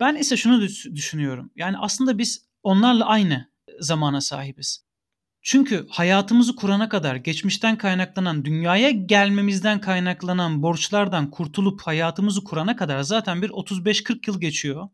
[0.00, 1.50] Ben ise şunu düşünüyorum.
[1.56, 4.86] Yani aslında biz onlarla aynı zamana sahibiz.
[5.42, 13.42] Çünkü hayatımızı kurana kadar geçmişten kaynaklanan, dünyaya gelmemizden kaynaklanan borçlardan kurtulup hayatımızı kurana kadar zaten
[13.42, 14.88] bir 35-40 yıl geçiyor.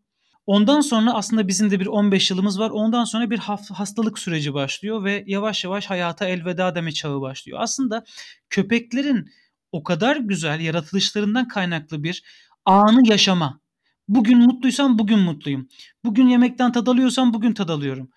[0.46, 2.70] Ondan sonra aslında bizim de bir 15 yılımız var.
[2.70, 7.58] Ondan sonra bir hastalık süreci başlıyor ve yavaş yavaş hayata elveda deme çağı başlıyor.
[7.62, 8.04] Aslında
[8.50, 9.30] köpeklerin
[9.72, 12.22] o kadar güzel yaratılışlarından kaynaklı bir
[12.64, 13.60] anı yaşama.
[14.08, 15.68] Bugün mutluysam bugün mutluyum.
[16.04, 18.10] Bugün yemekten tad alıyorsam bugün tad alıyorum.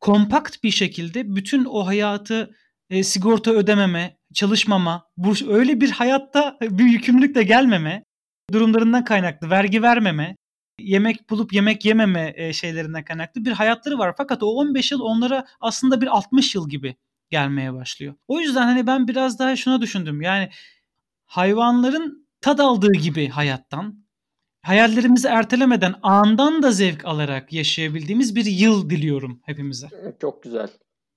[0.00, 2.50] Kompakt bir şekilde bütün o hayatı
[2.90, 8.04] e, sigorta ödememe, çalışmama, bu öyle bir hayatta bir yükümlülükle gelmeme
[8.52, 10.36] durumlarından kaynaklı vergi vermeme,
[10.78, 14.14] yemek bulup yemek yememe e, şeylerinden kaynaklı bir hayatları var.
[14.16, 16.96] Fakat o 15 yıl onlara aslında bir 60 yıl gibi
[17.30, 18.14] gelmeye başlıyor.
[18.28, 20.22] O yüzden hani ben biraz daha şuna düşündüm.
[20.22, 20.48] Yani
[21.26, 24.04] hayvanların tad aldığı gibi hayattan,
[24.62, 29.86] hayallerimizi ertelemeden andan da zevk alarak yaşayabildiğimiz bir yıl diliyorum hepimize.
[30.20, 30.68] Çok güzel.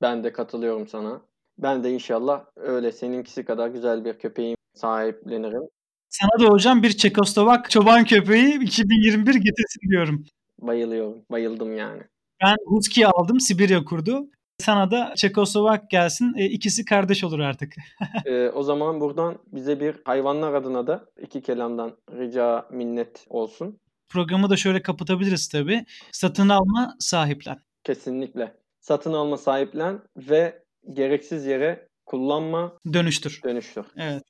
[0.02, 1.21] Ben de katılıyorum sana.
[1.58, 5.69] Ben de inşallah öyle seninkisi kadar güzel bir köpeğim sahiplenirim.
[6.12, 10.26] Sana da hocam bir Çekoslovak çoban köpeği 2021 getirsin diyorum.
[10.60, 11.17] Bayılıyorum.
[11.32, 12.02] Bayıldım yani.
[12.43, 13.39] Ben Husky aldım.
[13.39, 14.28] Sibirya kurdu.
[14.60, 16.34] Sana da Çekoslovak gelsin.
[16.38, 17.74] E, ikisi kardeş olur artık.
[18.26, 23.80] e, o zaman buradan bize bir hayvanlar adına da iki kelamdan rica minnet olsun.
[24.10, 25.86] Programı da şöyle kapatabiliriz tabii.
[26.12, 27.58] Satın alma sahiplen.
[27.84, 28.54] Kesinlikle.
[28.80, 32.74] Satın alma sahiplen ve gereksiz yere kullanma.
[32.93, 33.41] Dönüştür.
[33.43, 33.86] Dönüştür.
[33.97, 34.24] Evet.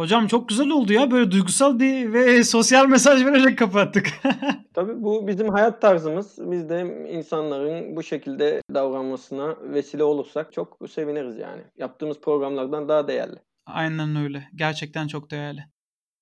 [0.00, 1.10] Hocam çok güzel oldu ya.
[1.10, 4.10] Böyle duygusal bir ve sosyal mesaj vererek kapattık.
[4.74, 6.38] Tabii bu bizim hayat tarzımız.
[6.40, 11.62] Biz de insanların bu şekilde davranmasına vesile olursak çok seviniriz yani.
[11.78, 13.36] Yaptığımız programlardan daha değerli.
[13.66, 14.48] Aynen öyle.
[14.54, 15.64] Gerçekten çok değerli.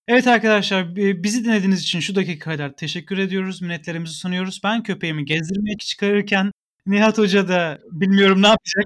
[0.08, 3.62] Evet arkadaşlar bizi dinlediğiniz için şu dakika kadar teşekkür ediyoruz.
[3.62, 4.60] Minnetlerimizi sunuyoruz.
[4.64, 6.52] Ben köpeğimi gezdirmeye çıkarırken
[6.86, 8.84] Nihat Hoca da bilmiyorum ne yapacak.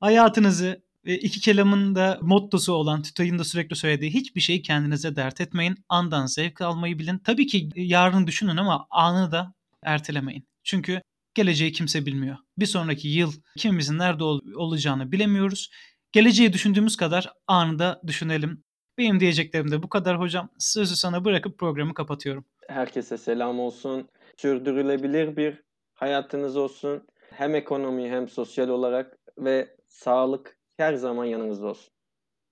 [0.00, 5.40] Hayatınızı ve iki kelamın da mottosu olan Tütay'ın da sürekli söylediği hiçbir şeyi kendinize dert
[5.40, 5.76] etmeyin.
[5.88, 7.18] Andan zevk almayı bilin.
[7.18, 10.46] Tabii ki yarını düşünün ama anı da ertelemeyin.
[10.64, 11.00] Çünkü
[11.34, 12.36] geleceği kimse bilmiyor.
[12.58, 15.70] Bir sonraki yıl kimimizin nerede ol- olacağını bilemiyoruz.
[16.12, 18.64] Geleceği düşündüğümüz kadar anı da düşünelim.
[18.98, 20.48] Benim diyeceklerim de bu kadar hocam.
[20.58, 22.44] Sözü sana bırakıp programı kapatıyorum.
[22.68, 24.08] Herkese selam olsun.
[24.36, 25.62] Sürdürülebilir bir
[25.94, 27.06] hayatınız olsun.
[27.30, 31.92] Hem ekonomi hem sosyal olarak ve sağlık her zaman yanınızda olsun.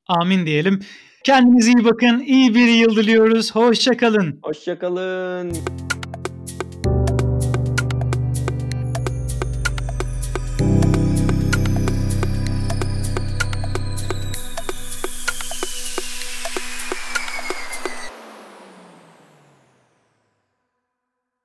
[0.09, 0.81] Amin diyelim.
[1.25, 2.21] Kendinize iyi bakın.
[2.21, 3.55] İyi bir yıl diliyoruz.
[3.55, 4.39] Hoşçakalın.
[4.43, 5.53] Hoşçakalın.